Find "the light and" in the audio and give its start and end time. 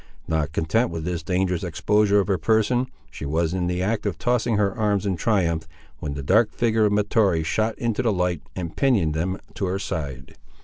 8.01-8.75